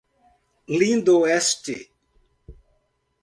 Lindoeste 0.79 1.75